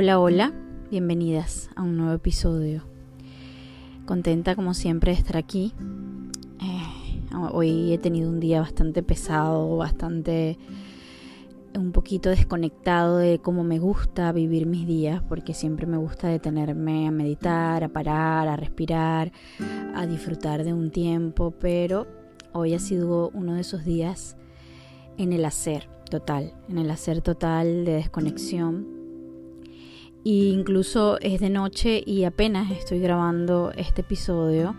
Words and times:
Hola, 0.00 0.20
hola, 0.20 0.52
bienvenidas 0.92 1.70
a 1.74 1.82
un 1.82 1.96
nuevo 1.96 2.12
episodio. 2.12 2.84
Contenta 4.06 4.54
como 4.54 4.72
siempre 4.72 5.10
de 5.10 5.18
estar 5.18 5.36
aquí. 5.36 5.72
Eh, 6.62 7.36
hoy 7.50 7.92
he 7.92 7.98
tenido 7.98 8.30
un 8.30 8.38
día 8.38 8.60
bastante 8.60 9.02
pesado, 9.02 9.76
bastante 9.76 10.56
un 11.74 11.90
poquito 11.90 12.30
desconectado 12.30 13.16
de 13.16 13.40
cómo 13.40 13.64
me 13.64 13.80
gusta 13.80 14.30
vivir 14.30 14.66
mis 14.66 14.86
días, 14.86 15.20
porque 15.28 15.52
siempre 15.52 15.84
me 15.88 15.96
gusta 15.96 16.28
detenerme 16.28 17.08
a 17.08 17.10
meditar, 17.10 17.82
a 17.82 17.88
parar, 17.88 18.46
a 18.46 18.54
respirar, 18.54 19.32
a 19.96 20.06
disfrutar 20.06 20.62
de 20.62 20.74
un 20.74 20.92
tiempo, 20.92 21.50
pero 21.50 22.06
hoy 22.52 22.72
ha 22.74 22.78
sido 22.78 23.30
uno 23.34 23.54
de 23.54 23.62
esos 23.62 23.84
días 23.84 24.36
en 25.16 25.32
el 25.32 25.44
hacer 25.44 25.88
total, 26.08 26.54
en 26.68 26.78
el 26.78 26.88
hacer 26.88 27.20
total 27.20 27.84
de 27.84 27.94
desconexión. 27.94 28.97
Incluso 30.30 31.18
es 31.20 31.40
de 31.40 31.48
noche 31.48 32.02
y 32.04 32.24
apenas 32.24 32.70
estoy 32.70 33.00
grabando 33.00 33.72
este 33.76 34.02
episodio 34.02 34.76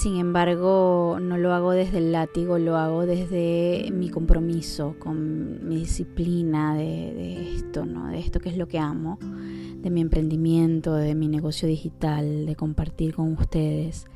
sin 0.00 0.16
embargo, 0.16 1.18
no 1.22 1.38
lo 1.38 1.54
hago 1.54 1.70
desde 1.70 1.98
el 1.98 2.10
látigo, 2.10 2.58
lo 2.58 2.76
hago 2.76 3.06
desde 3.06 3.88
mi 3.92 4.10
compromiso 4.10 4.96
con 4.98 5.68
mi 5.68 5.76
disciplina 5.76 6.74
de, 6.74 7.54
esto, 7.54 7.86
¿no? 7.86 8.08
De 8.08 8.18
esto 8.18 8.40
que 8.40 8.48
es 8.48 8.56
lo 8.56 8.66
que 8.66 8.80
amo, 8.80 9.18
de 9.20 9.90
mi 9.90 10.00
emprendimiento, 10.00 10.94
de 10.94 11.14
mi 11.14 11.28
negocio 11.28 11.68
digital, 11.68 12.44
de 12.44 12.56
compartir 12.56 13.14
con 13.14 13.34
ustedes. 13.34 14.06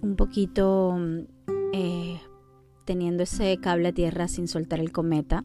Un 0.00 0.14
poquito 0.14 0.96
eh, 1.72 2.20
teniendo 2.84 3.24
ese 3.24 3.58
cable 3.58 3.88
a 3.88 3.92
tierra 3.92 4.28
sin 4.28 4.46
soltar 4.46 4.78
el 4.78 4.92
cometa, 4.92 5.44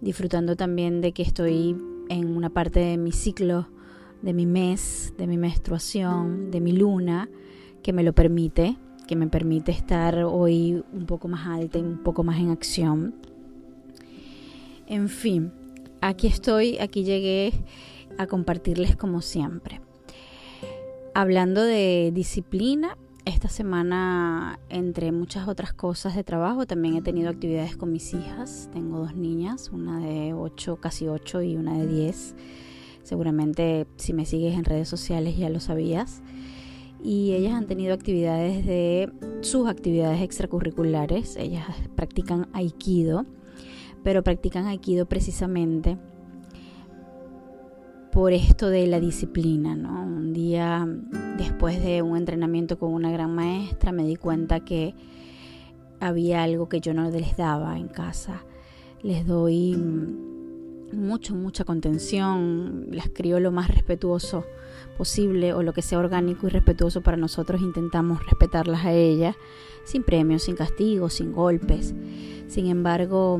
disfrutando 0.00 0.56
también 0.56 1.00
de 1.00 1.12
que 1.12 1.22
estoy 1.22 1.76
en 2.08 2.36
una 2.36 2.50
parte 2.50 2.80
de 2.80 2.96
mi 2.96 3.12
ciclo 3.12 3.68
de 4.22 4.32
mi 4.32 4.46
mes, 4.46 5.14
de 5.16 5.26
mi 5.26 5.36
menstruación, 5.36 6.50
de 6.50 6.60
mi 6.60 6.72
luna, 6.72 7.28
que 7.82 7.92
me 7.92 8.02
lo 8.02 8.12
permite, 8.12 8.76
que 9.06 9.16
me 9.16 9.28
permite 9.28 9.72
estar 9.72 10.24
hoy 10.24 10.82
un 10.92 11.06
poco 11.06 11.28
más 11.28 11.46
alta 11.46 11.78
y 11.78 11.82
un 11.82 12.02
poco 12.02 12.24
más 12.24 12.38
en 12.38 12.50
acción. 12.50 13.14
En 14.86 15.08
fin, 15.08 15.52
aquí 16.00 16.26
estoy, 16.26 16.78
aquí 16.78 17.04
llegué 17.04 17.52
a 18.18 18.26
compartirles 18.26 18.96
como 18.96 19.22
siempre. 19.22 19.80
Hablando 21.14 21.62
de 21.62 22.10
disciplina, 22.12 22.96
esta 23.28 23.48
semana, 23.48 24.58
entre 24.68 25.12
muchas 25.12 25.48
otras 25.48 25.72
cosas 25.72 26.16
de 26.16 26.24
trabajo, 26.24 26.66
también 26.66 26.96
he 26.96 27.02
tenido 27.02 27.30
actividades 27.30 27.76
con 27.76 27.92
mis 27.92 28.14
hijas. 28.14 28.68
Tengo 28.72 28.98
dos 28.98 29.14
niñas, 29.14 29.70
una 29.72 29.98
de 30.00 30.34
8, 30.34 30.76
casi 30.76 31.08
8 31.08 31.42
y 31.42 31.56
una 31.56 31.78
de 31.78 31.86
10 31.86 32.34
Seguramente 33.08 33.86
si 33.96 34.12
me 34.12 34.26
sigues 34.26 34.54
en 34.54 34.66
redes 34.66 34.86
sociales 34.86 35.34
ya 35.38 35.48
lo 35.48 35.60
sabías. 35.60 36.20
Y 37.02 37.32
ellas 37.32 37.54
han 37.54 37.66
tenido 37.66 37.94
actividades 37.94 38.66
de 38.66 39.10
sus 39.40 39.66
actividades 39.66 40.20
extracurriculares. 40.20 41.36
Ellas 41.36 41.64
practican 41.96 42.48
aikido, 42.52 43.24
pero 44.02 44.22
practican 44.22 44.66
aikido 44.66 45.06
precisamente 45.06 45.96
por 48.18 48.32
esto 48.32 48.68
de 48.68 48.88
la 48.88 48.98
disciplina, 48.98 49.76
¿no? 49.76 50.02
Un 50.02 50.32
día 50.32 50.88
después 51.36 51.80
de 51.80 52.02
un 52.02 52.16
entrenamiento 52.16 52.76
con 52.76 52.92
una 52.92 53.12
gran 53.12 53.32
maestra 53.32 53.92
me 53.92 54.02
di 54.02 54.16
cuenta 54.16 54.58
que 54.58 54.96
había 56.00 56.42
algo 56.42 56.68
que 56.68 56.80
yo 56.80 56.94
no 56.94 57.08
les 57.12 57.36
daba 57.36 57.78
en 57.78 57.86
casa. 57.86 58.42
Les 59.04 59.24
doy 59.24 59.76
mucho, 60.92 61.36
mucha 61.36 61.62
contención, 61.62 62.88
las 62.90 63.08
crío 63.08 63.38
lo 63.38 63.52
más 63.52 63.68
respetuoso 63.68 64.44
posible 64.96 65.54
o 65.54 65.62
lo 65.62 65.72
que 65.72 65.82
sea 65.82 66.00
orgánico 66.00 66.48
y 66.48 66.50
respetuoso 66.50 67.02
para 67.02 67.16
nosotros, 67.16 67.60
intentamos 67.60 68.26
respetarlas 68.26 68.84
a 68.84 68.92
ellas, 68.92 69.36
sin 69.84 70.02
premios, 70.02 70.42
sin 70.42 70.56
castigos, 70.56 71.14
sin 71.14 71.32
golpes. 71.32 71.94
Sin 72.48 72.66
embargo, 72.66 73.38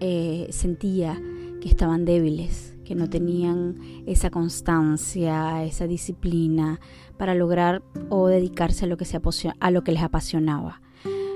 eh, 0.00 0.46
sentía 0.48 1.20
que 1.60 1.68
estaban 1.68 2.06
débiles, 2.06 2.77
que 2.88 2.94
no 2.94 3.10
tenían 3.10 3.76
esa 4.06 4.30
constancia, 4.30 5.62
esa 5.62 5.86
disciplina 5.86 6.80
para 7.18 7.34
lograr 7.34 7.82
o 8.08 8.28
dedicarse 8.28 8.86
a 8.86 8.88
lo 8.88 8.96
que, 8.96 9.04
se 9.04 9.20
a 9.60 9.70
lo 9.70 9.84
que 9.84 9.92
les 9.92 10.02
apasionaba. 10.02 10.80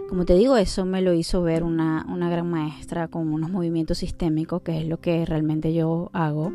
Como 0.08 0.24
te 0.24 0.34
digo, 0.34 0.56
eso 0.56 0.86
me 0.86 1.02
lo 1.02 1.12
hizo 1.12 1.42
ver 1.42 1.62
una, 1.62 2.06
gran 2.30 2.50
maestra 2.50 3.08
con 3.08 3.30
unos 3.30 3.50
movimientos 3.50 3.98
sistémicos, 3.98 4.62
que 4.62 4.80
es 4.80 4.86
lo 4.86 4.98
que 4.98 5.26
realmente 5.26 5.74
yo 5.74 6.08
hago. 6.14 6.54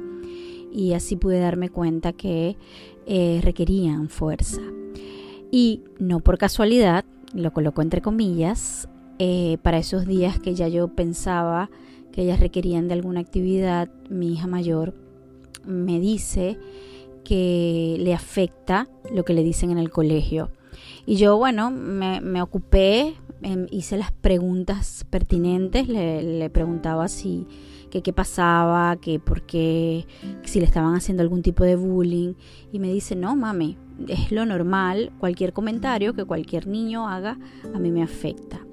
Y 0.73 0.93
así 0.93 1.15
pude 1.15 1.39
darme 1.39 1.69
cuenta 1.69 2.11
que 2.11 2.57
eh, 3.05 3.39
requerían 3.43 4.09
fuerza. 4.09 4.61
Y 5.51 5.83
no 5.99 6.21
por 6.21 6.39
casualidad, 6.39 7.05
lo 7.35 7.53
coloco 7.53 7.83
entre 7.83 8.01
comillas, 8.01 8.89
eh, 9.19 9.59
para 9.61 9.77
esos 9.77 10.07
días 10.07 10.39
que 10.39 10.55
ya 10.55 10.67
yo 10.67 10.87
pensaba 10.87 11.69
que 12.17 12.23
ellas 12.23 12.39
requerían 12.39 12.87
de 12.87 12.95
alguna 12.95 13.19
actividad, 13.19 13.91
mi 14.09 14.33
hija 14.33 14.47
mayor 14.47 14.95
me 15.67 15.99
dice 15.99 16.57
que 17.23 17.95
le 17.99 18.15
afecta 18.15 18.89
lo 19.13 19.23
que 19.23 19.35
le 19.35 19.43
dicen 19.43 19.69
en 19.69 19.77
el 19.77 19.91
colegio. 19.91 20.49
Y 21.05 21.17
yo, 21.17 21.37
bueno, 21.37 21.69
me, 21.69 22.19
me 22.21 22.41
ocupé 22.41 23.13
Em, 23.41 23.67
hice 23.69 23.97
las 23.97 24.11
preguntas 24.11 25.05
pertinentes, 25.09 25.87
le, 25.87 26.49
preguntaba 26.49 27.07
si 27.07 27.45
qué 27.91 28.13
pasaba, 28.13 28.95
que 28.97 29.19
por 29.19 29.41
qué, 29.41 30.05
si 30.43 30.59
le 30.59 30.65
estaban 30.65 30.93
haciendo 30.93 31.23
algún 31.23 31.41
tipo 31.41 31.63
de 31.63 31.75
bullying 31.75 32.33
y 32.71 32.77
me 32.77 32.93
dice, 32.93 33.15
"No, 33.15 33.35
mami, 33.35 33.75
es 34.07 34.31
lo 34.31 34.45
normal, 34.45 35.11
cualquier 35.19 35.51
comentario 35.51 36.13
que 36.13 36.23
cualquier 36.23 36.67
niño 36.67 37.09
haga 37.09 37.39
a 37.73 37.79
mí 37.79 37.89
me 37.89 38.03
afecta." 38.03 38.66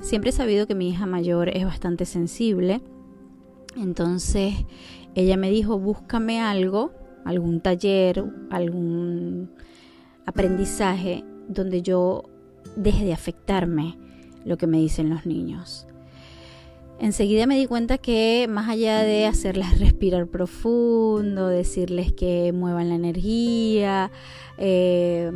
Siempre 0.00 0.30
he 0.30 0.32
sabido 0.32 0.66
que 0.66 0.74
mi 0.74 0.90
hija 0.90 1.06
mayor 1.06 1.48
es 1.48 1.64
bastante 1.64 2.04
sensible. 2.04 2.80
Entonces, 3.76 4.54
ella 5.14 5.36
me 5.36 5.50
dijo, 5.50 5.78
"Búscame 5.78 6.40
algo, 6.40 6.92
algún 7.24 7.60
taller, 7.60 8.24
algún 8.50 9.50
aprendizaje 10.24 11.24
donde 11.48 11.82
yo 11.82 12.24
deje 12.76 13.04
de 13.04 13.12
afectarme 13.12 13.98
lo 14.44 14.56
que 14.56 14.66
me 14.66 14.78
dicen 14.78 15.10
los 15.10 15.26
niños. 15.26 15.86
Enseguida 17.00 17.46
me 17.46 17.56
di 17.56 17.66
cuenta 17.66 17.98
que 17.98 18.46
más 18.48 18.68
allá 18.68 19.02
de 19.02 19.26
hacerlas 19.26 19.78
respirar 19.78 20.26
profundo, 20.26 21.46
decirles 21.46 22.12
que 22.12 22.52
muevan 22.52 22.88
la 22.88 22.96
energía, 22.96 24.10
eh, 24.56 25.30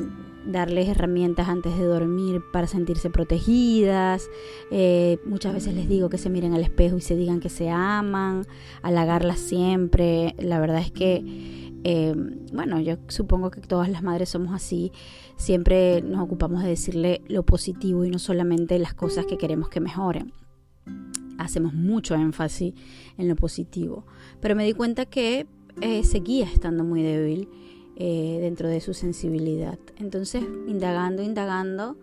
darles 0.47 0.89
herramientas 0.89 1.49
antes 1.49 1.77
de 1.77 1.85
dormir 1.85 2.43
para 2.53 2.67
sentirse 2.67 3.11
protegidas, 3.11 4.29
eh, 4.71 5.19
muchas 5.25 5.55
veces 5.55 5.75
les 5.75 5.89
digo 5.89 6.09
que 6.09 6.19
se 6.19 6.31
miren 6.31 6.55
al 6.55 6.63
espejo 6.63 6.97
y 6.97 7.01
se 7.01 7.17
digan 7.17 7.41
que 7.41 7.49
se 7.49 7.71
aman, 7.71 8.45
halagarlas 8.83 9.39
siempre, 9.39 10.35
la 10.39 10.61
verdad 10.61 10.81
es 10.81 10.91
que 10.91 11.63
eh, 11.85 12.15
bueno, 12.53 12.81
yo 12.81 12.97
supongo 13.09 13.51
que 13.51 13.61
todas 13.61 13.89
las 13.89 14.03
madres 14.03 14.29
somos 14.29 14.55
así, 14.55 14.93
siempre 15.37 16.01
nos 16.03 16.23
ocupamos 16.23 16.63
de 16.63 16.69
decirle 16.69 17.23
lo 17.29 17.45
positivo 17.45 18.05
y 18.05 18.11
no 18.11 18.19
solamente 18.19 18.79
las 18.79 18.95
cosas 18.95 19.27
que 19.27 19.37
queremos 19.37 19.69
que 19.69 19.81
mejoren. 19.81 20.33
Hacemos 21.39 21.75
mucho 21.75 22.15
énfasis 22.15 22.75
en 23.19 23.29
lo 23.29 23.35
positivo, 23.35 24.07
pero 24.41 24.55
me 24.55 24.65
di 24.65 24.75
cuenta 24.75 25.07
que 25.07 25.47
eh, 25.81 26.05
seguía 26.05 26.45
estando 26.45 26.85
muy 26.85 27.03
débil 27.03 27.49
eh, 27.97 28.39
dentro 28.41 28.69
de 28.69 28.81
su 28.81 28.95
sensibilidad. 28.95 29.79
Entonces, 29.99 30.43
indagando, 30.67 31.23
indagando, 31.23 31.97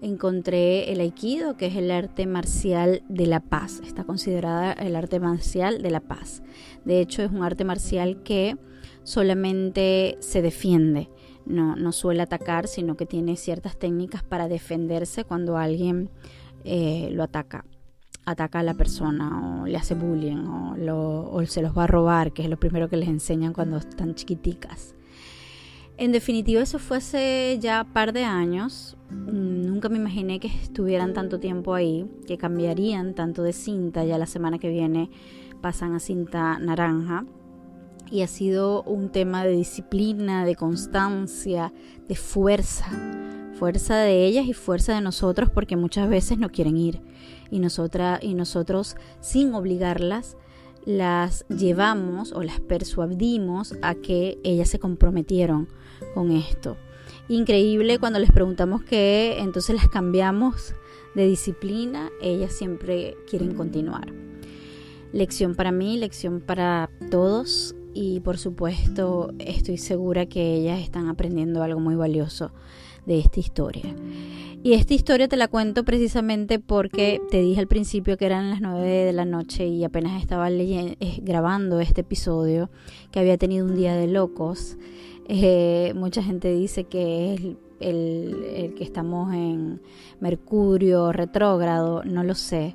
encontré 0.00 0.92
el 0.92 1.00
aikido, 1.00 1.56
que 1.56 1.66
es 1.66 1.76
el 1.76 1.90
arte 1.90 2.26
marcial 2.26 3.02
de 3.08 3.26
la 3.26 3.40
paz. 3.40 3.80
Está 3.84 4.04
considerada 4.04 4.72
el 4.72 4.96
arte 4.96 5.20
marcial 5.20 5.82
de 5.82 5.90
la 5.90 6.00
paz. 6.00 6.42
De 6.84 7.00
hecho, 7.00 7.22
es 7.22 7.30
un 7.30 7.42
arte 7.42 7.64
marcial 7.64 8.22
que 8.22 8.56
solamente 9.02 10.16
se 10.20 10.42
defiende, 10.42 11.10
no, 11.46 11.74
no 11.76 11.92
suele 11.92 12.22
atacar, 12.22 12.68
sino 12.68 12.96
que 12.96 13.06
tiene 13.06 13.36
ciertas 13.36 13.78
técnicas 13.78 14.22
para 14.22 14.48
defenderse 14.48 15.24
cuando 15.24 15.56
alguien 15.56 16.10
eh, 16.64 17.08
lo 17.12 17.22
ataca 17.22 17.64
ataca 18.26 18.60
a 18.60 18.62
la 18.62 18.74
persona 18.74 19.62
o 19.62 19.66
le 19.66 19.76
hace 19.76 19.94
bullying 19.94 20.44
o, 20.46 21.30
o, 21.32 21.46
se 21.46 21.62
los 21.62 21.76
va 21.76 21.84
a 21.84 21.86
robar, 21.86 22.32
que 22.32 22.42
es 22.42 22.50
lo 22.50 22.58
primero 22.58 22.88
que 22.88 22.96
les 22.96 23.08
enseñan 23.08 23.52
cuando 23.52 23.78
están 23.78 24.14
chiquiticas. 24.14 24.94
En 26.00 26.12
definitiva, 26.12 26.62
eso 26.62 26.78
fue 26.78 26.96
hace 26.96 27.58
ya 27.60 27.84
par 27.84 28.14
de 28.14 28.24
años. 28.24 28.96
Nunca 29.10 29.90
me 29.90 29.98
imaginé 29.98 30.40
que 30.40 30.48
estuvieran 30.48 31.12
tanto 31.12 31.38
tiempo 31.38 31.74
ahí, 31.74 32.06
que 32.26 32.38
cambiarían 32.38 33.14
tanto 33.14 33.42
de 33.42 33.52
cinta. 33.52 34.02
Ya 34.06 34.16
la 34.16 34.24
semana 34.24 34.58
que 34.58 34.70
viene 34.70 35.10
pasan 35.60 35.94
a 35.94 36.00
cinta 36.00 36.58
naranja 36.58 37.26
y 38.10 38.22
ha 38.22 38.28
sido 38.28 38.82
un 38.84 39.10
tema 39.10 39.44
de 39.44 39.50
disciplina, 39.50 40.46
de 40.46 40.56
constancia, 40.56 41.70
de 42.08 42.16
fuerza. 42.16 42.86
Fuerza 43.58 43.96
de 43.96 44.24
ellas 44.24 44.46
y 44.46 44.54
fuerza 44.54 44.94
de 44.94 45.02
nosotros 45.02 45.50
porque 45.50 45.76
muchas 45.76 46.08
veces 46.08 46.38
no 46.38 46.48
quieren 46.48 46.78
ir 46.78 47.02
y, 47.50 47.58
nosotras, 47.58 48.20
y 48.22 48.32
nosotros 48.32 48.96
sin 49.20 49.52
obligarlas 49.52 50.38
las 50.86 51.44
llevamos 51.48 52.32
o 52.32 52.42
las 52.42 52.58
persuadimos 52.58 53.74
a 53.82 53.94
que 53.94 54.38
ellas 54.44 54.70
se 54.70 54.78
comprometieron 54.78 55.68
con 56.14 56.32
esto. 56.32 56.76
Increíble 57.28 57.98
cuando 57.98 58.18
les 58.18 58.32
preguntamos 58.32 58.82
qué, 58.82 59.38
entonces 59.38 59.74
las 59.74 59.88
cambiamos 59.88 60.74
de 61.14 61.26
disciplina, 61.26 62.10
ellas 62.20 62.52
siempre 62.52 63.16
quieren 63.28 63.54
continuar. 63.54 64.12
Lección 65.12 65.54
para 65.54 65.72
mí, 65.72 65.96
lección 65.96 66.40
para 66.40 66.90
todos 67.10 67.74
y 67.94 68.20
por 68.20 68.38
supuesto 68.38 69.32
estoy 69.38 69.78
segura 69.78 70.26
que 70.26 70.54
ellas 70.54 70.80
están 70.80 71.08
aprendiendo 71.08 71.62
algo 71.62 71.80
muy 71.80 71.96
valioso 71.96 72.52
de 73.06 73.18
esta 73.18 73.40
historia. 73.40 73.94
Y 74.62 74.74
esta 74.74 74.92
historia 74.92 75.26
te 75.26 75.38
la 75.38 75.48
cuento 75.48 75.84
precisamente 75.84 76.58
porque 76.58 77.22
te 77.30 77.40
dije 77.40 77.60
al 77.60 77.66
principio 77.66 78.18
que 78.18 78.26
eran 78.26 78.50
las 78.50 78.60
9 78.60 78.86
de 78.86 79.12
la 79.14 79.24
noche 79.24 79.66
y 79.66 79.84
apenas 79.84 80.20
estaba 80.20 80.50
eh, 80.50 80.96
grabando 81.22 81.80
este 81.80 82.02
episodio, 82.02 82.70
que 83.10 83.20
había 83.20 83.38
tenido 83.38 83.64
un 83.64 83.74
día 83.74 83.96
de 83.96 84.06
locos. 84.06 84.76
Eh, 85.32 85.92
mucha 85.94 86.24
gente 86.24 86.52
dice 86.52 86.88
que 86.88 87.34
es 87.34 87.40
el, 87.78 88.74
que 88.76 88.82
estamos 88.82 89.32
en 89.32 89.80
Mercurio 90.18 91.12
retrógrado, 91.12 92.02
no 92.02 92.24
lo 92.24 92.34
sé, 92.34 92.74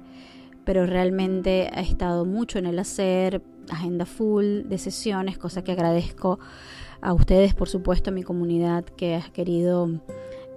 pero 0.63 0.85
realmente 0.85 1.69
ha 1.73 1.81
estado 1.81 2.23
mucho 2.23 2.57
en 2.57 2.65
el 2.65 2.79
hacer, 2.79 3.41
agenda 3.69 4.05
full 4.05 4.61
de 4.69 4.77
sesiones, 4.77 5.37
cosa 5.37 5.65
que 5.65 5.73
agradezco 5.73 6.39
a 7.01 7.11
ustedes, 7.11 7.53
por 7.53 7.67
supuesto, 7.67 8.11
a 8.11 8.13
mi 8.13 8.23
comunidad 8.23 8.85
que 8.85 9.15
ha 9.15 9.33
querido 9.33 9.89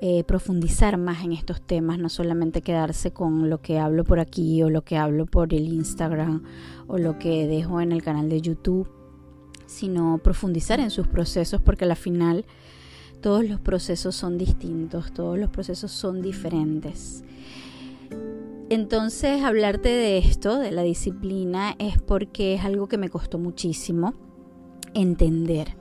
eh, 0.01 0.23
profundizar 0.23 0.99
más 0.99 1.25
en 1.25 1.33
estos 1.33 1.61
temas, 1.61 1.99
no 1.99 2.09
solamente 2.09 2.63
quedarse 2.63 3.11
con 3.11 3.51
lo 3.51 3.61
que 3.61 3.81
hablo 3.81 4.05
por 4.05 4.21
aquí 4.21 4.63
o 4.63 4.71
lo 4.71 4.83
que 4.83 4.97
hablo 4.97 5.27
por 5.27 5.53
el 5.53 5.67
Instagram 5.67 6.45
o 6.87 6.97
lo 6.97 7.19
que 7.19 7.49
dejo 7.49 7.81
en 7.81 7.91
el 7.91 8.05
canal 8.05 8.29
de 8.29 8.41
YouTube, 8.41 8.89
sino 9.69 10.19
profundizar 10.19 10.81
en 10.81 10.91
sus 10.91 11.07
procesos 11.07 11.61
porque 11.61 11.85
al 11.85 11.95
final 11.95 12.47
todos 13.21 13.45
los 13.45 13.61
procesos 13.61 14.17
son 14.17 14.39
distintos, 14.39 15.13
todos 15.13 15.39
los 15.39 15.51
procesos 15.51 15.93
son 15.93 16.23
diferentes. 16.23 17.23
Entonces, 18.71 19.43
hablarte 19.45 19.89
de 19.89 20.19
esto, 20.19 20.59
de 20.59 20.73
la 20.73 20.83
disciplina, 20.83 21.75
es 21.79 22.01
porque 22.01 22.55
es 22.55 22.65
algo 22.65 22.89
que 22.89 22.99
me 22.99 23.09
costó 23.09 23.39
muchísimo 23.39 24.15
entender 24.95 25.77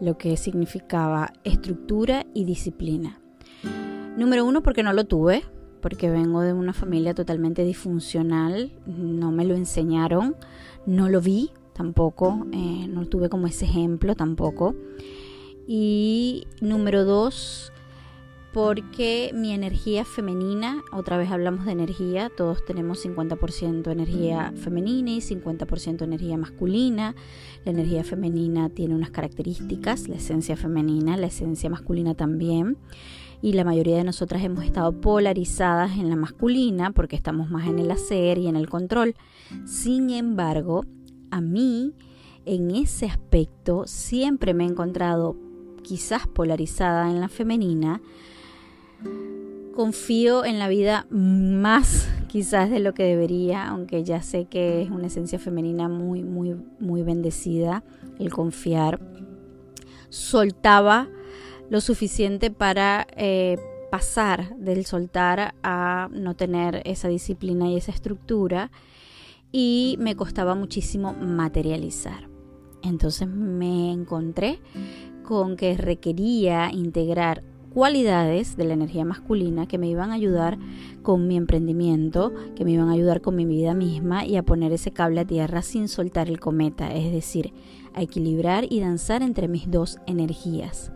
lo 0.00 0.18
que 0.18 0.36
significaba 0.36 1.32
estructura 1.44 2.26
y 2.34 2.44
disciplina. 2.44 3.20
Número 4.16 4.44
uno, 4.44 4.62
porque 4.62 4.82
no 4.82 4.92
lo 4.92 5.04
tuve, 5.04 5.44
porque 5.80 6.10
vengo 6.10 6.40
de 6.40 6.52
una 6.52 6.72
familia 6.72 7.14
totalmente 7.14 7.64
disfuncional, 7.64 8.72
no 8.86 9.30
me 9.30 9.44
lo 9.44 9.54
enseñaron, 9.54 10.36
no 10.86 11.08
lo 11.08 11.20
vi 11.20 11.50
tampoco, 11.80 12.46
eh, 12.52 12.86
no 12.90 13.06
tuve 13.06 13.30
como 13.30 13.46
ese 13.46 13.64
ejemplo 13.64 14.14
tampoco. 14.14 14.74
Y 15.66 16.46
número 16.60 17.06
dos, 17.06 17.72
porque 18.52 19.30
mi 19.32 19.52
energía 19.52 20.04
femenina, 20.04 20.82
otra 20.92 21.16
vez 21.16 21.30
hablamos 21.30 21.64
de 21.64 21.72
energía, 21.72 22.30
todos 22.36 22.62
tenemos 22.66 23.02
50% 23.02 23.90
energía 23.90 24.52
femenina 24.56 25.12
y 25.12 25.20
50% 25.20 26.02
energía 26.02 26.36
masculina. 26.36 27.14
La 27.64 27.70
energía 27.72 28.04
femenina 28.04 28.68
tiene 28.68 28.94
unas 28.94 29.10
características, 29.10 30.06
la 30.06 30.16
esencia 30.16 30.58
femenina, 30.58 31.16
la 31.16 31.28
esencia 31.28 31.70
masculina 31.70 32.14
también 32.14 32.76
y 33.42 33.54
la 33.54 33.64
mayoría 33.64 33.96
de 33.96 34.04
nosotras 34.04 34.42
hemos 34.42 34.64
estado 34.64 34.92
polarizadas 35.00 35.96
en 35.96 36.10
la 36.10 36.16
masculina 36.16 36.90
porque 36.92 37.16
estamos 37.16 37.50
más 37.50 37.66
en 37.66 37.78
el 37.78 37.90
hacer 37.90 38.38
y 38.38 38.48
en 38.48 38.56
el 38.56 38.68
control. 38.68 39.14
Sin 39.64 40.10
embargo, 40.10 40.84
a 41.30 41.40
mí 41.40 41.94
en 42.46 42.70
ese 42.70 43.06
aspecto 43.06 43.86
siempre 43.86 44.54
me 44.54 44.64
he 44.64 44.68
encontrado 44.68 45.36
quizás 45.82 46.26
polarizada 46.26 47.10
en 47.10 47.20
la 47.20 47.28
femenina. 47.28 48.00
Confío 49.74 50.44
en 50.44 50.58
la 50.58 50.68
vida 50.68 51.06
más 51.10 52.08
quizás 52.28 52.70
de 52.70 52.80
lo 52.80 52.94
que 52.94 53.04
debería, 53.04 53.66
aunque 53.66 54.04
ya 54.04 54.22
sé 54.22 54.44
que 54.44 54.82
es 54.82 54.90
una 54.90 55.08
esencia 55.08 55.38
femenina 55.38 55.88
muy, 55.88 56.22
muy, 56.22 56.56
muy 56.78 57.02
bendecida 57.02 57.82
el 58.18 58.32
confiar. 58.32 59.00
Soltaba 60.08 61.08
lo 61.70 61.80
suficiente 61.80 62.50
para 62.50 63.06
eh, 63.16 63.58
pasar 63.90 64.56
del 64.56 64.86
soltar 64.86 65.54
a 65.62 66.08
no 66.12 66.34
tener 66.34 66.82
esa 66.84 67.08
disciplina 67.08 67.68
y 67.68 67.76
esa 67.76 67.92
estructura 67.92 68.70
y 69.52 69.96
me 69.98 70.16
costaba 70.16 70.54
muchísimo 70.54 71.14
materializar. 71.14 72.28
Entonces 72.82 73.28
me 73.28 73.92
encontré 73.92 74.60
con 75.22 75.56
que 75.56 75.76
requería 75.76 76.70
integrar 76.72 77.42
cualidades 77.70 78.56
de 78.56 78.64
la 78.64 78.74
energía 78.74 79.04
masculina 79.04 79.66
que 79.66 79.78
me 79.78 79.88
iban 79.88 80.10
a 80.10 80.14
ayudar 80.14 80.58
con 81.02 81.28
mi 81.28 81.36
emprendimiento, 81.36 82.32
que 82.56 82.64
me 82.64 82.72
iban 82.72 82.88
a 82.88 82.92
ayudar 82.92 83.20
con 83.20 83.36
mi 83.36 83.44
vida 83.44 83.74
misma 83.74 84.26
y 84.26 84.36
a 84.36 84.42
poner 84.42 84.72
ese 84.72 84.90
cable 84.90 85.20
a 85.20 85.26
tierra 85.26 85.62
sin 85.62 85.88
soltar 85.88 86.28
el 86.28 86.40
cometa, 86.40 86.92
es 86.92 87.12
decir, 87.12 87.52
a 87.94 88.02
equilibrar 88.02 88.66
y 88.68 88.80
danzar 88.80 89.22
entre 89.22 89.48
mis 89.48 89.70
dos 89.70 89.98
energías. 90.06 90.92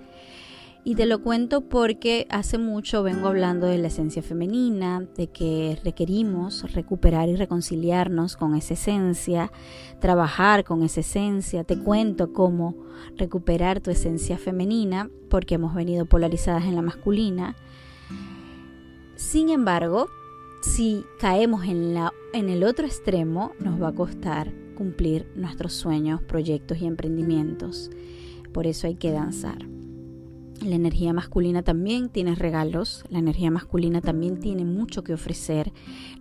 Y 0.87 0.97
te 0.97 1.07
lo 1.07 1.23
cuento 1.23 1.63
porque 1.63 2.27
hace 2.29 2.59
mucho 2.59 3.03
vengo 3.03 3.29
hablando 3.29 3.67
de 3.67 3.79
la 3.79 3.89
esencia 3.89 4.23
femenina, 4.23 5.01
de 5.17 5.29
que 5.29 5.79
requerimos 5.83 6.71
recuperar 6.75 7.31
y 7.31 7.37
reconciliarnos 7.37 8.37
con 8.37 8.55
esa 8.55 8.75
esencia, 8.75 9.51
trabajar 9.99 10.63
con 10.63 10.83
esa 10.83 11.01
esencia. 11.01 11.65
Te 11.65 11.79
cuento 11.79 12.35
cómo 12.35 12.77
recuperar 13.17 13.81
tu 13.81 13.91
esencia 13.91 14.37
femenina 14.37 15.09
porque 15.31 15.55
hemos 15.55 15.75
venido 15.75 16.05
polarizadas 16.05 16.65
en 16.65 16.77
la 16.77 16.83
masculina. 16.83 17.57
Sin 19.17 19.49
embargo, 19.49 20.09
si 20.61 21.07
caemos 21.19 21.65
en, 21.65 21.97
el 22.35 22.63
otro 22.63 22.85
extremo, 22.85 23.53
nos 23.59 23.81
va 23.81 23.89
a 23.89 23.95
costar 23.95 24.53
cumplir 24.75 25.27
nuestros 25.35 25.73
sueños, 25.73 26.21
proyectos 26.21 26.77
y 26.83 26.87
emprendimientos. 26.87 27.91
Por 28.53 28.67
eso 28.67 28.87
hay 28.87 28.97
que 28.97 29.13
danzar. 29.13 29.74
La 30.63 30.77
energía 30.77 31.13
masculina 31.13 31.63
también 31.63 32.09
tiene 32.09 32.35
regalos, 32.35 33.05
la 33.11 33.19
energía 33.19 33.51
masculina 33.51 34.01
también 34.01 34.41
tiene 34.41 34.65
mucho 34.65 35.05
que 35.05 35.13
ofrecer. 35.13 35.73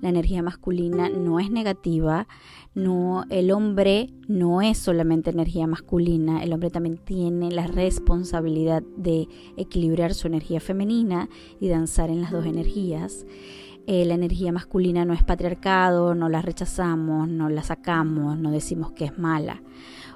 La 0.01 0.09
energía 0.09 0.41
masculina 0.41 1.07
no 1.07 1.39
es 1.39 1.49
negativa, 1.49 2.27
no 2.73 3.25
el 3.29 3.51
hombre 3.51 4.09
no 4.27 4.61
es 4.61 4.77
solamente 4.79 5.29
energía 5.29 5.67
masculina, 5.67 6.43
el 6.43 6.51
hombre 6.51 6.71
también 6.71 6.97
tiene 6.97 7.51
la 7.51 7.67
responsabilidad 7.67 8.83
de 8.97 9.27
equilibrar 9.55 10.13
su 10.13 10.27
energía 10.27 10.59
femenina 10.59 11.29
y 11.61 11.69
danzar 11.69 12.09
en 12.09 12.21
las 12.21 12.31
dos 12.31 12.45
energías. 12.45 13.25
Eh, 13.85 14.05
la 14.05 14.13
energía 14.13 14.51
masculina 14.51 15.05
no 15.05 15.13
es 15.13 15.23
patriarcado, 15.23 16.15
no 16.15 16.29
la 16.29 16.41
rechazamos, 16.41 17.27
no 17.27 17.49
la 17.49 17.63
sacamos, 17.63 18.37
no 18.37 18.51
decimos 18.51 18.91
que 18.91 19.05
es 19.05 19.17
mala 19.17 19.61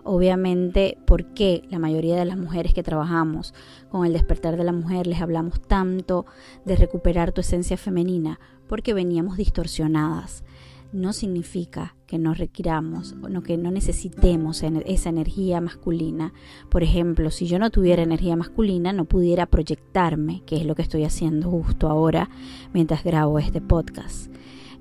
obviamente 0.08 0.98
por 1.06 1.26
qué 1.34 1.64
la 1.70 1.80
mayoría 1.80 2.16
de 2.16 2.24
las 2.24 2.38
mujeres 2.38 2.74
que 2.74 2.82
trabajamos 2.82 3.54
con 3.90 4.06
el 4.06 4.14
despertar 4.14 4.56
de 4.56 4.64
la 4.64 4.72
mujer 4.72 5.06
les 5.06 5.22
hablamos 5.22 5.62
tanto 5.62 6.26
de 6.64 6.78
recuperar 6.78 7.34
tu 7.34 7.42
esencia 7.42 7.76
femenina, 7.76 8.40
porque 8.68 8.94
veníamos 8.94 9.36
distorsionadas. 9.36 10.46
No 10.94 11.14
significa 11.14 11.96
que 12.08 12.18
no 12.18 12.34
requiramos 12.34 13.14
o 13.22 13.42
que 13.42 13.58
no 13.58 13.72
necesitemos 13.72 14.64
esa 14.64 15.10
energía 15.10 15.60
masculina. 15.60 16.34
Por 16.70 16.82
ejemplo, 16.84 17.30
si 17.30 17.46
yo 17.46 17.60
no 17.60 17.70
tuviera 17.70 18.04
energía 18.04 18.36
masculina, 18.36 18.94
no 18.94 19.06
pudiera 19.06 19.46
proyectarme, 19.46 20.44
que 20.46 20.56
es 20.56 20.66
lo 20.66 20.76
que 20.76 20.82
estoy 20.82 21.04
haciendo 21.04 21.52
justo 21.52 21.90
ahora 21.90 22.30
mientras 22.74 23.04
grabo 23.04 23.38
este 23.40 23.62
podcast. 23.62 24.32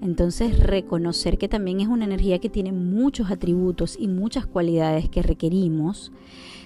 Entonces 0.00 0.58
reconocer 0.58 1.38
que 1.38 1.48
también 1.48 1.80
es 1.80 1.88
una 1.88 2.04
energía 2.04 2.38
que 2.38 2.50
tiene 2.50 2.72
muchos 2.72 3.30
atributos 3.30 3.96
y 3.98 4.08
muchas 4.08 4.46
cualidades 4.46 5.08
que 5.08 5.22
requerimos 5.22 6.12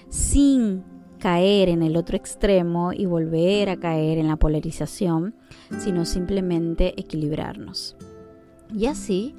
sin 0.09 0.83
caer 1.17 1.69
en 1.69 1.81
el 1.83 1.95
otro 1.95 2.17
extremo 2.17 2.91
y 2.93 3.05
volver 3.05 3.69
a 3.69 3.77
caer 3.77 4.17
en 4.17 4.27
la 4.27 4.37
polarización, 4.37 5.35
sino 5.79 6.03
simplemente 6.03 6.99
equilibrarnos. 6.99 7.95
Y 8.73 8.85
así 8.85 9.35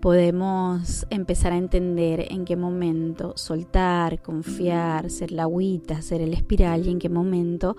podemos 0.00 1.06
empezar 1.10 1.52
a 1.52 1.56
entender 1.56 2.26
en 2.30 2.44
qué 2.44 2.56
momento 2.56 3.32
soltar, 3.36 4.22
confiar, 4.22 5.10
ser 5.10 5.32
la 5.32 5.42
agüita, 5.42 6.02
ser 6.02 6.20
el 6.20 6.32
espiral 6.32 6.86
y 6.86 6.90
en 6.90 6.98
qué 6.98 7.08
momento 7.08 7.76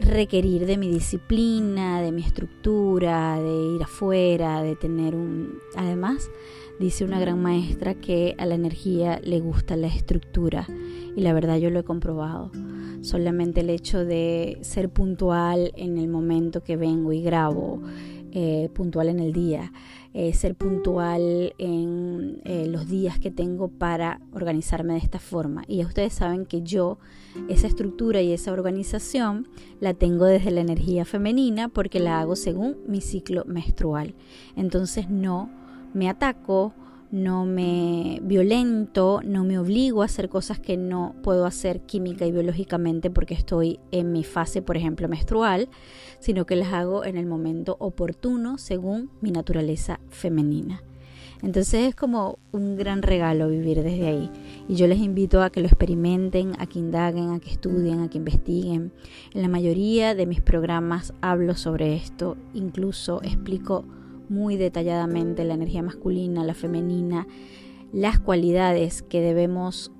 requerir 0.00 0.66
de 0.66 0.78
mi 0.78 0.88
disciplina, 0.88 2.00
de 2.00 2.12
mi 2.12 2.22
estructura, 2.22 3.40
de 3.40 3.74
ir 3.76 3.82
afuera, 3.82 4.62
de 4.62 4.76
tener 4.76 5.14
un... 5.14 5.58
Además, 5.76 6.30
dice 6.78 7.04
una 7.04 7.20
gran 7.20 7.42
maestra 7.42 7.94
que 7.94 8.34
a 8.38 8.46
la 8.46 8.54
energía 8.54 9.20
le 9.22 9.40
gusta 9.40 9.76
la 9.76 9.88
estructura 9.88 10.66
y 11.16 11.20
la 11.20 11.32
verdad 11.32 11.58
yo 11.58 11.70
lo 11.70 11.80
he 11.80 11.84
comprobado. 11.84 12.50
Solamente 13.00 13.60
el 13.60 13.70
hecho 13.70 14.04
de 14.04 14.58
ser 14.62 14.88
puntual 14.88 15.72
en 15.76 15.98
el 15.98 16.08
momento 16.08 16.62
que 16.62 16.76
vengo 16.76 17.12
y 17.12 17.22
grabo, 17.22 17.80
eh, 18.32 18.68
puntual 18.74 19.08
en 19.08 19.20
el 19.20 19.32
día, 19.32 19.72
eh, 20.14 20.32
ser 20.32 20.54
puntual 20.54 21.54
en 21.58 22.40
eh, 22.44 22.66
los 22.66 22.88
días 22.88 23.18
que 23.18 23.30
tengo 23.30 23.68
para 23.68 24.20
organizarme 24.32 24.94
de 24.94 24.98
esta 24.98 25.18
forma. 25.18 25.64
Y 25.66 25.84
ustedes 25.84 26.12
saben 26.12 26.46
que 26.46 26.62
yo 26.62 26.98
esa 27.48 27.66
estructura 27.66 28.20
y 28.20 28.32
esa 28.32 28.52
organización 28.52 29.48
la 29.80 29.94
tengo 29.94 30.24
desde 30.24 30.50
la 30.50 30.60
energía 30.60 31.04
femenina 31.04 31.68
porque 31.68 32.00
la 32.00 32.20
hago 32.20 32.36
según 32.36 32.76
mi 32.86 33.00
ciclo 33.00 33.44
menstrual. 33.46 34.14
Entonces 34.56 35.08
no 35.08 35.50
me 35.94 36.08
ataco 36.08 36.74
no 37.10 37.46
me 37.46 38.20
violento, 38.22 39.20
no 39.24 39.44
me 39.44 39.58
obligo 39.58 40.02
a 40.02 40.06
hacer 40.06 40.28
cosas 40.28 40.58
que 40.58 40.76
no 40.76 41.14
puedo 41.22 41.46
hacer 41.46 41.80
química 41.80 42.26
y 42.26 42.32
biológicamente 42.32 43.10
porque 43.10 43.34
estoy 43.34 43.80
en 43.90 44.12
mi 44.12 44.24
fase, 44.24 44.62
por 44.62 44.76
ejemplo, 44.76 45.08
menstrual, 45.08 45.68
sino 46.18 46.44
que 46.46 46.56
las 46.56 46.72
hago 46.72 47.04
en 47.04 47.16
el 47.16 47.26
momento 47.26 47.76
oportuno 47.80 48.58
según 48.58 49.10
mi 49.20 49.30
naturaleza 49.30 50.00
femenina. 50.10 50.82
Entonces 51.40 51.88
es 51.88 51.94
como 51.94 52.38
un 52.50 52.76
gran 52.76 53.02
regalo 53.02 53.48
vivir 53.48 53.82
desde 53.82 54.08
ahí. 54.08 54.30
Y 54.68 54.74
yo 54.74 54.88
les 54.88 54.98
invito 54.98 55.40
a 55.42 55.50
que 55.50 55.60
lo 55.60 55.66
experimenten, 55.66 56.52
a 56.58 56.66
que 56.66 56.80
indaguen, 56.80 57.30
a 57.30 57.38
que 57.38 57.50
estudien, 57.50 58.00
a 58.00 58.10
que 58.10 58.18
investiguen. 58.18 58.92
En 59.32 59.42
la 59.42 59.48
mayoría 59.48 60.16
de 60.16 60.26
mis 60.26 60.40
programas 60.40 61.14
hablo 61.20 61.54
sobre 61.54 61.94
esto, 61.94 62.36
incluso 62.54 63.22
explico 63.22 63.84
muy 64.30 64.56
detalladamente 64.56 65.44
la 65.44 65.54
energía 65.54 65.82
masculina, 65.82 66.44
la 66.44 66.54
femenina, 66.54 67.26
las 67.92 68.18
cualidades 68.18 69.02
que 69.02 69.20
debemos 69.20 69.92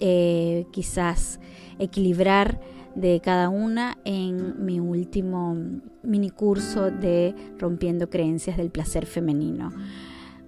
eh, 0.00 0.66
quizás 0.72 1.40
equilibrar 1.78 2.60
de 2.94 3.20
cada 3.20 3.48
una 3.48 3.98
en 4.04 4.64
mi 4.64 4.80
último 4.80 5.56
mini 6.02 6.30
curso 6.30 6.90
de 6.90 7.34
Rompiendo 7.58 8.08
Creencias 8.08 8.56
del 8.56 8.70
Placer 8.70 9.06
Femenino. 9.06 9.72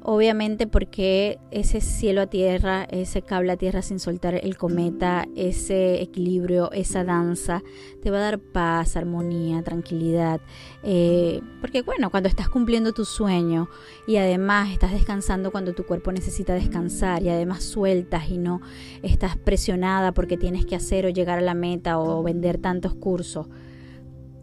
Obviamente 0.08 0.68
porque 0.68 1.40
ese 1.50 1.80
cielo 1.80 2.20
a 2.20 2.26
tierra, 2.28 2.84
ese 2.84 3.22
cable 3.22 3.50
a 3.50 3.56
tierra 3.56 3.82
sin 3.82 3.98
soltar 3.98 4.34
el 4.34 4.56
cometa, 4.56 5.26
ese 5.34 6.00
equilibrio, 6.00 6.70
esa 6.70 7.02
danza, 7.02 7.64
te 8.04 8.12
va 8.12 8.18
a 8.18 8.20
dar 8.20 8.38
paz, 8.38 8.96
armonía, 8.96 9.64
tranquilidad. 9.64 10.40
Eh, 10.84 11.40
porque 11.60 11.82
bueno, 11.82 12.12
cuando 12.12 12.28
estás 12.28 12.48
cumpliendo 12.48 12.92
tu 12.92 13.04
sueño 13.04 13.68
y 14.06 14.18
además 14.18 14.70
estás 14.70 14.92
descansando 14.92 15.50
cuando 15.50 15.74
tu 15.74 15.84
cuerpo 15.84 16.12
necesita 16.12 16.54
descansar 16.54 17.24
y 17.24 17.28
además 17.28 17.64
sueltas 17.64 18.30
y 18.30 18.38
no 18.38 18.60
estás 19.02 19.36
presionada 19.36 20.12
porque 20.12 20.36
tienes 20.36 20.66
que 20.66 20.76
hacer 20.76 21.06
o 21.06 21.08
llegar 21.08 21.40
a 21.40 21.42
la 21.42 21.54
meta 21.54 21.98
o 21.98 22.22
vender 22.22 22.58
tantos 22.58 22.94
cursos, 22.94 23.48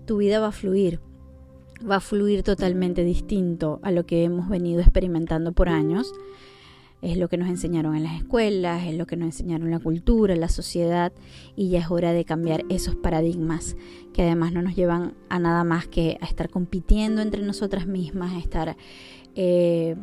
tu 0.05 0.17
vida 0.17 0.41
va 0.41 0.47
a 0.47 0.51
fluir 0.51 0.99
va 1.89 1.97
a 1.97 1.99
fluir 1.99 2.43
totalmente 2.43 3.03
distinto 3.03 3.79
a 3.83 3.91
lo 3.91 4.05
que 4.05 4.23
hemos 4.23 4.49
venido 4.49 4.81
experimentando 4.81 5.51
por 5.51 5.69
años. 5.69 6.13
Es 7.01 7.17
lo 7.17 7.27
que 7.27 7.37
nos 7.37 7.49
enseñaron 7.49 7.95
en 7.95 8.03
las 8.03 8.15
escuelas, 8.15 8.87
es 8.87 8.95
lo 8.95 9.05
que 9.05 9.17
nos 9.17 9.25
enseñaron 9.25 9.69
la 9.71 9.79
cultura, 9.79 10.35
la 10.37 10.47
sociedad, 10.47 11.11
y 11.55 11.69
ya 11.69 11.79
es 11.79 11.91
hora 11.91 12.13
de 12.13 12.23
cambiar 12.23 12.63
esos 12.69 12.95
paradigmas 12.95 13.75
que 14.13 14.21
además 14.21 14.53
no 14.53 14.61
nos 14.61 14.75
llevan 14.75 15.13
a 15.27 15.37
nada 15.39 15.65
más 15.65 15.87
que 15.87 16.17
a 16.21 16.25
estar 16.25 16.49
compitiendo 16.49 17.21
entre 17.21 17.43
nosotras 17.43 17.87
mismas, 17.87 18.31
a 18.31 18.39
estar 18.39 18.77
eh, 19.35 19.95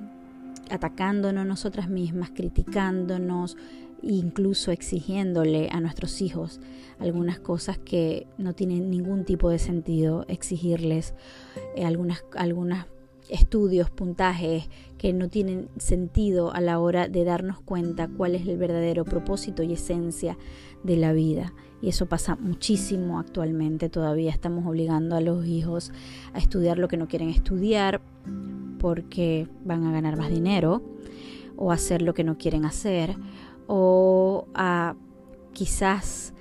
atacándonos 0.70 1.46
nosotras 1.46 1.88
mismas, 1.88 2.30
criticándonos, 2.30 3.56
incluso 4.02 4.70
exigiéndole 4.70 5.68
a 5.70 5.80
nuestros 5.80 6.20
hijos 6.20 6.60
algunas 6.98 7.38
cosas 7.40 7.78
que 7.78 8.26
no 8.38 8.54
tienen 8.54 8.90
ningún 8.90 9.24
tipo 9.24 9.48
de 9.50 9.58
sentido, 9.58 10.24
exigirles 10.28 11.14
eh, 11.74 11.84
algunas, 11.84 12.24
algunas 12.36 12.86
estudios, 13.30 13.90
puntajes 13.90 14.68
que 14.98 15.12
no 15.12 15.28
tienen 15.28 15.68
sentido 15.78 16.52
a 16.52 16.60
la 16.60 16.78
hora 16.78 17.08
de 17.08 17.24
darnos 17.24 17.60
cuenta 17.60 18.08
cuál 18.08 18.34
es 18.34 18.46
el 18.46 18.58
verdadero 18.58 19.04
propósito 19.04 19.62
y 19.62 19.72
esencia 19.72 20.36
de 20.82 20.96
la 20.96 21.12
vida. 21.12 21.54
Y 21.80 21.88
eso 21.88 22.06
pasa 22.06 22.36
muchísimo 22.36 23.18
actualmente. 23.18 23.88
Todavía 23.88 24.30
estamos 24.30 24.66
obligando 24.66 25.16
a 25.16 25.20
los 25.20 25.46
hijos 25.46 25.92
a 26.34 26.38
estudiar 26.38 26.78
lo 26.78 26.88
que 26.88 26.98
no 26.98 27.08
quieren 27.08 27.30
estudiar 27.30 28.02
porque 28.78 29.48
van 29.64 29.84
a 29.84 29.92
ganar 29.92 30.18
más 30.18 30.30
dinero 30.30 30.82
o 31.56 31.72
hacer 31.72 32.02
lo 32.02 32.14
que 32.14 32.24
no 32.24 32.36
quieren 32.36 32.64
hacer 32.64 33.16
o 33.72 34.48
a 34.52 34.96
quizás 35.52 36.34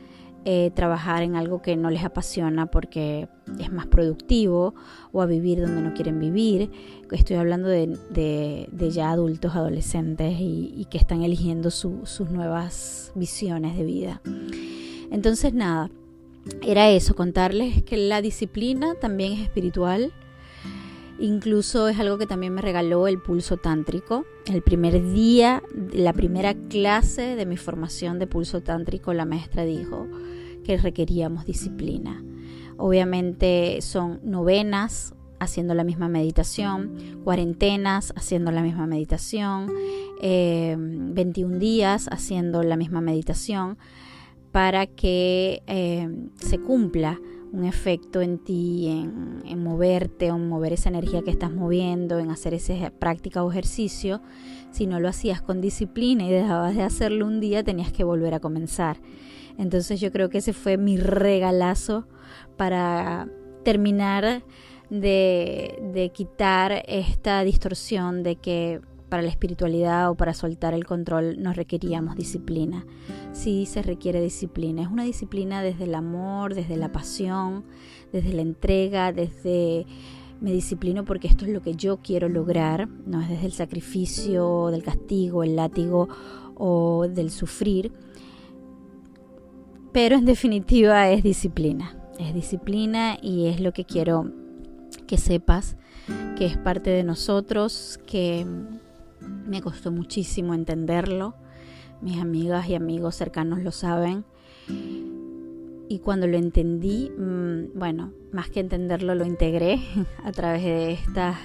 eh, 0.45 0.71
trabajar 0.74 1.21
en 1.21 1.36
algo 1.36 1.62
que 1.62 1.77
no 1.77 1.91
les 1.91 2.03
apasiona 2.03 2.65
porque 2.65 3.29
es 3.59 3.71
más 3.71 3.86
productivo 3.86 4.74
o 5.12 5.21
a 5.21 5.27
vivir 5.27 5.62
donde 5.62 5.83
no 5.83 5.93
quieren 5.93 6.19
vivir. 6.19 6.71
Estoy 7.12 7.36
hablando 7.36 7.67
de, 7.67 8.89
ya 8.91 9.12
adultos, 9.12 9.55
adolescentes 9.55 10.38
y, 10.39 10.88
que 10.89 10.98
están 10.98 11.21
eligiendo 11.21 11.69
sus 11.69 12.31
nuevas 12.31 13.12
visiones 13.13 13.77
de 13.77 13.83
vida. 13.83 14.21
Entonces 15.12 15.53
nada, 15.53 15.91
era 16.63 16.89
eso, 16.89 17.15
contarles 17.15 17.83
que 17.83 17.98
la 17.98 18.24
disciplina 18.24 18.95
también 18.95 19.33
es 19.33 19.41
espiritual 19.41 20.12
Incluso 21.19 21.89
es 21.89 21.99
algo 21.99 22.17
que 22.17 22.25
también 22.25 22.53
me 22.53 22.61
regaló 22.61 23.07
el 23.07 23.19
pulso 23.19 23.57
tántrico. 23.57 24.25
El 24.45 24.61
primer 24.61 25.11
día, 25.11 25.61
la 25.91 26.13
primera 26.13 26.53
clase 26.53 27.35
de 27.35 27.45
mi 27.45 27.57
formación 27.57 28.19
de 28.19 28.27
pulso 28.27 28.61
tántrico, 28.61 29.13
la 29.13 29.25
maestra 29.25 29.65
dijo 29.65 30.07
que 30.63 30.77
requeríamos 30.77 31.45
disciplina. 31.45 32.23
Obviamente 32.77 33.79
son 33.81 34.21
novenas 34.23 35.13
haciendo 35.39 35.73
la 35.73 35.83
misma 35.83 36.07
meditación, 36.07 37.21
cuarentenas 37.23 38.13
haciendo 38.15 38.51
la 38.51 38.61
misma 38.61 38.88
meditación, 38.88 39.73
21 40.21 41.55
eh, 41.55 41.59
días 41.59 42.07
haciendo 42.11 42.63
la 42.63 42.77
misma 42.77 43.01
meditación 43.01 43.77
para 44.51 44.88
que 44.88 45.63
eh, 45.67 46.09
se 46.35 46.59
cumpla 46.59 47.19
un 47.51 47.65
efecto 47.65 48.22
en 48.22 48.38
ti, 48.38 48.88
en, 48.88 49.63
moverte, 49.63 50.27
en 50.27 50.48
mover 50.48 50.74
esa 50.74 50.89
energía 50.89 51.22
que 51.22 51.32
estás 51.32 51.51
moviendo, 51.51 52.20
en 52.20 52.29
hacer 52.29 52.53
esa 52.53 52.91
práctica 52.91 53.44
o 53.44 53.51
ejercicio. 53.51 54.22
Si 54.72 54.86
no 54.86 55.00
lo 55.00 55.08
hacías 55.08 55.41
con 55.41 55.62
disciplina 55.62 56.25
y 56.25 56.32
dejabas 56.32 56.75
de 56.75 56.84
hacerlo 56.84 57.25
un 57.25 57.39
día, 57.39 57.63
tenías 57.63 57.91
que 57.91 58.03
volver 58.03 58.34
a 58.34 58.39
comenzar. 58.39 58.98
Entonces 59.58 60.00
yo 60.00 60.12
creo 60.12 60.29
que 60.29 60.38
ese 60.39 60.53
fue 60.53 60.77
mi 60.77 60.98
regalazo 60.98 62.08
para 62.56 63.27
terminar 63.63 64.44
de, 64.89 65.79
de 65.94 66.10
quitar 66.10 66.84
esta 66.88 67.44
distorsión 67.44 68.24
de 68.24 68.36
que 68.36 68.82
para 69.09 69.23
la 69.23 69.29
espiritualidad 69.29 70.09
o 70.09 70.15
para 70.15 70.33
soltar 70.33 70.73
el 70.73 70.85
control 70.85 71.41
nos 71.41 71.55
requeríamos 71.55 72.15
disciplina. 72.15 72.85
Sí 73.33 73.65
se 73.65 73.81
requiere 73.81 74.21
disciplina. 74.21 74.83
Es 74.83 74.87
una 74.89 75.03
disciplina 75.03 75.61
desde 75.61 75.85
el 75.85 75.95
amor, 75.95 76.53
desde 76.53 76.77
la 76.77 76.91
pasión, 76.91 77.65
desde 78.13 78.33
la 78.33 78.41
entrega, 78.41 79.11
desde 79.11 79.85
me 80.41 80.51
disciplino 80.51 81.03
porque 81.03 81.27
esto 81.27 81.45
es 81.45 81.51
lo 81.51 81.61
que 81.61 81.75
yo 81.75 81.97
quiero 81.97 82.29
lograr, 82.29 82.87
no 83.05 83.21
es 83.21 83.27
desde 83.27 83.47
el 83.47 83.51
sacrificio, 83.51 84.67
del 84.67 84.83
castigo, 84.83 85.43
el 85.43 85.55
látigo 85.55 86.07
o 86.55 87.07
del 87.09 87.31
sufrir. 87.31 87.91
Pero 89.91 90.15
en 90.15 90.25
definitiva 90.25 91.09
es 91.09 91.23
disciplina. 91.23 91.95
Es 92.19 92.33
disciplina 92.33 93.17
y 93.21 93.47
es 93.47 93.59
lo 93.59 93.73
que 93.73 93.85
quiero 93.85 94.31
que 95.07 95.17
sepas 95.17 95.77
que 96.37 96.45
es 96.45 96.57
parte 96.57 96.89
de 96.89 97.03
nosotros, 97.03 97.99
que 98.05 98.45
me 99.45 99.62
costó 99.62 99.91
muchísimo 99.91 100.53
entenderlo. 100.53 101.36
Mis 102.01 102.19
amigas 102.19 102.69
y 102.69 102.75
amigos 102.75 103.15
cercanos 103.15 103.59
lo 103.62 103.71
saben. 103.71 104.25
Y 105.89 106.00
cuando 106.00 106.27
lo 106.27 106.38
entendí, 106.38 107.09
mm, 107.09 107.77
bueno, 107.77 108.13
más 108.31 108.50
que 108.50 108.59
entenderlo, 108.59 109.15
lo 109.15 109.25
integré 109.25 109.79
a 110.24 110.31
través 110.31 110.63
de 110.63 110.91
estas 110.93 111.38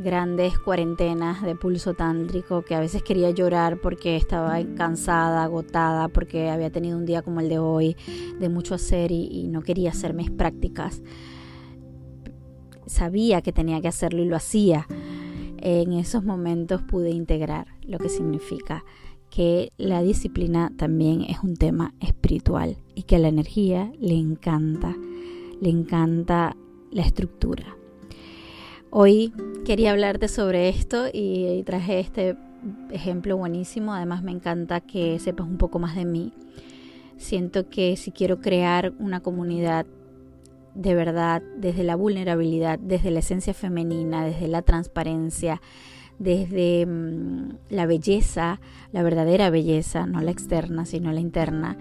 grandes 0.00 0.58
cuarentenas 0.58 1.42
de 1.42 1.56
pulso 1.56 1.94
tántrico 1.94 2.62
que 2.62 2.74
a 2.74 2.80
veces 2.80 3.02
quería 3.02 3.30
llorar 3.30 3.80
porque 3.80 4.16
estaba 4.16 4.58
cansada, 4.76 5.42
agotada, 5.42 6.08
porque 6.08 6.50
había 6.50 6.70
tenido 6.70 6.96
un 6.96 7.04
día 7.04 7.22
como 7.22 7.40
el 7.40 7.48
de 7.48 7.58
hoy 7.58 7.96
de 8.38 8.48
mucho 8.48 8.74
hacer 8.74 9.10
y, 9.10 9.26
y 9.26 9.48
no 9.48 9.62
quería 9.62 9.90
hacer 9.90 10.14
mis 10.14 10.30
prácticas. 10.30 11.02
Sabía 12.86 13.42
que 13.42 13.52
tenía 13.52 13.80
que 13.80 13.88
hacerlo 13.88 14.22
y 14.22 14.26
lo 14.26 14.36
hacía 14.36 14.86
en 15.62 15.92
esos 15.92 16.24
momentos 16.24 16.82
pude 16.82 17.10
integrar, 17.10 17.68
lo 17.82 17.98
que 17.98 18.08
significa 18.08 18.84
que 19.30 19.72
la 19.76 20.02
disciplina 20.02 20.72
también 20.76 21.22
es 21.22 21.38
un 21.42 21.56
tema 21.56 21.94
espiritual 22.00 22.76
y 22.94 23.02
que 23.02 23.16
a 23.16 23.18
la 23.18 23.28
energía 23.28 23.92
le 24.00 24.14
encanta, 24.14 24.96
le 25.60 25.70
encanta 25.70 26.56
la 26.90 27.02
estructura. 27.02 27.76
Hoy 28.90 29.32
quería 29.66 29.90
hablarte 29.90 30.28
sobre 30.28 30.70
esto 30.70 31.06
y 31.12 31.62
traje 31.64 32.00
este 32.00 32.36
ejemplo 32.90 33.36
buenísimo, 33.36 33.92
además 33.92 34.22
me 34.22 34.32
encanta 34.32 34.80
que 34.80 35.18
sepas 35.18 35.46
un 35.46 35.58
poco 35.58 35.78
más 35.78 35.94
de 35.94 36.04
mí. 36.04 36.32
Siento 37.18 37.68
que 37.68 37.96
si 37.96 38.12
quiero 38.12 38.40
crear 38.40 38.94
una 38.98 39.20
comunidad 39.20 39.86
de 40.78 40.94
verdad 40.94 41.42
desde 41.56 41.82
la 41.82 41.96
vulnerabilidad, 41.96 42.78
desde 42.78 43.10
la 43.10 43.18
esencia 43.18 43.52
femenina, 43.52 44.24
desde 44.24 44.46
la 44.46 44.62
transparencia, 44.62 45.60
desde 46.20 46.86
mm, 46.86 47.48
la 47.70 47.84
belleza, 47.86 48.60
la 48.92 49.02
verdadera 49.02 49.50
belleza, 49.50 50.06
no 50.06 50.20
la 50.20 50.30
externa, 50.30 50.86
sino 50.86 51.10
la 51.10 51.18
interna, 51.18 51.76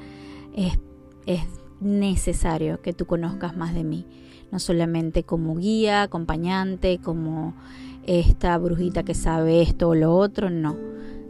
es, 0.55 0.79
es 1.27 1.41
necesario 1.79 2.81
que 2.81 2.91
tú 2.91 3.05
conozcas 3.05 3.55
más 3.55 3.75
de 3.75 3.83
mí, 3.83 4.07
no 4.51 4.57
solamente 4.57 5.21
como 5.21 5.55
guía, 5.55 6.01
acompañante, 6.01 6.97
como 6.97 7.53
esta 8.03 8.57
brujita 8.57 9.03
que 9.03 9.13
sabe 9.13 9.61
esto 9.61 9.89
o 9.89 9.95
lo 9.95 10.15
otro, 10.15 10.49
no, 10.49 10.75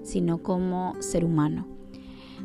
sino 0.03 0.37
como 0.37 0.95
ser 1.01 1.25
humano. 1.25 1.67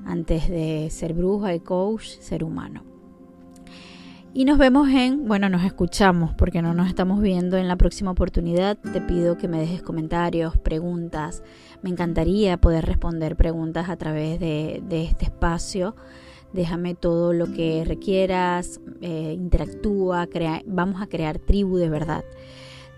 Antes 0.04 0.48
de 0.48 0.88
ser 0.90 1.14
bruja 1.14 1.54
y 1.54 1.60
coach, 1.60 2.06
ser 2.06 2.42
humano. 2.42 2.91
Y 4.34 4.46
nos 4.46 4.56
vemos 4.56 4.88
en, 4.88 5.28
bueno, 5.28 5.50
nos 5.50 5.62
escuchamos 5.62 6.32
porque 6.32 6.62
no 6.62 6.72
nos 6.72 6.88
estamos 6.88 7.20
viendo 7.20 7.58
en 7.58 7.68
la 7.68 7.76
próxima 7.76 8.12
oportunidad. 8.12 8.78
Te 8.78 9.02
pido 9.02 9.36
que 9.36 9.46
me 9.46 9.60
dejes 9.60 9.82
comentarios, 9.82 10.56
preguntas. 10.56 11.42
Me 11.82 11.90
encantaría 11.90 12.56
poder 12.56 12.86
responder 12.86 13.36
preguntas 13.36 13.90
a 13.90 13.96
través 13.96 14.40
de, 14.40 14.82
este 14.90 15.26
espacio. 15.26 15.94
Déjame 16.54 16.94
todo 16.94 17.34
lo 17.34 17.52
que 17.52 17.84
requieras, 17.84 18.80
eh, 19.02 19.34
interactúa, 19.36 20.26
crea, 20.26 20.62
vamos 20.64 21.02
a 21.02 21.08
crear 21.08 21.38
tribu 21.38 21.76
de 21.76 21.90
verdad. 21.90 22.24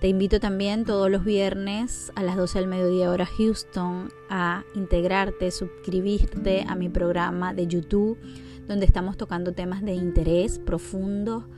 Te 0.01 0.07
invito 0.07 0.39
también 0.39 0.85
todos 0.85 1.11
los 1.11 1.25
viernes 1.25 2.13
a 2.15 2.23
las 2.23 2.37
12 2.37 2.61
del 2.61 2.69
mediodía 2.69 3.11
hora 3.11 3.27
Houston 3.27 4.09
a 4.31 4.63
integrarte, 4.77 5.51
suscribirte 5.51 6.65
a 6.69 6.77
mi 6.77 6.89
programa 6.89 7.55
de 7.55 7.67
YouTube 7.67 8.19
donde 8.69 8.87
estamos 8.87 9.17
tocando 9.17 9.53
temas 9.53 9.83
de 9.83 9.95
interés 9.95 10.59
profundo, 10.59 11.49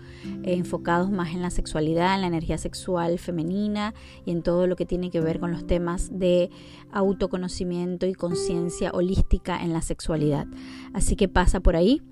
eh, 0.43 0.55
enfocados 0.55 1.11
más 1.11 1.35
en 1.35 1.43
la 1.43 1.51
sexualidad, 1.51 2.15
en 2.15 2.23
la 2.23 2.27
energía 2.27 2.59
sexual 2.59 3.19
femenina 3.19 3.95
y 4.25 4.33
en 4.33 4.43
todo 4.43 4.67
lo 4.67 4.77
que 4.77 4.87
tiene 4.87 5.11
que 5.11 5.21
ver 5.21 5.41
con 5.41 5.53
los 5.53 5.67
temas 5.67 6.11
de 6.13 6.51
autoconocimiento 6.91 8.07
y 8.07 8.15
conciencia 8.15 8.91
holística 8.93 9.63
en 9.63 9.73
la 9.73 9.83
sexualidad. 9.83 10.47
Así 10.93 11.17
que 11.17 11.29
pasa 11.29 11.61
por 11.61 11.77
ahí. 11.77 12.03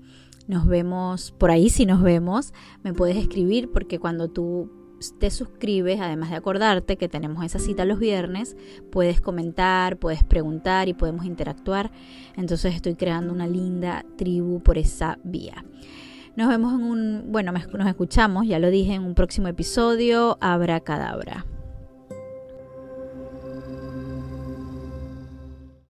Nos 0.47 0.67
vemos 0.67 1.31
por 1.31 1.49
ahí 1.49 1.69
si 1.69 1.85
nos 1.85 2.03
vemos. 2.03 2.53
Me 2.83 2.93
puedes 2.93 3.17
escribir 3.17 3.71
porque 3.71 3.99
cuando 3.99 4.27
tú 4.27 4.84
te 5.19 5.29
suscribes, 5.29 5.99
además 5.99 6.29
de 6.29 6.37
acordarte 6.37 6.97
que 6.97 7.07
tenemos 7.07 7.43
esa 7.43 7.59
cita 7.59 7.85
los 7.85 7.99
viernes, 7.99 8.55
puedes 8.91 9.21
comentar, 9.21 9.97
puedes 9.97 10.23
preguntar 10.23 10.87
y 10.87 10.93
podemos 10.93 11.25
interactuar. 11.25 11.91
Entonces 12.35 12.75
estoy 12.75 12.95
creando 12.95 13.33
una 13.33 13.47
linda 13.47 14.05
tribu 14.17 14.61
por 14.61 14.77
esa 14.77 15.19
vía. 15.23 15.65
Nos 16.35 16.49
vemos 16.49 16.73
en 16.73 16.83
un, 16.83 17.23
bueno, 17.27 17.51
nos 17.51 17.87
escuchamos, 17.87 18.45
ya 18.47 18.59
lo 18.59 18.69
dije, 18.69 18.93
en 18.93 19.03
un 19.03 19.15
próximo 19.15 19.47
episodio, 19.47 20.37
Abra 20.41 20.81
Cadabra. 20.81 21.45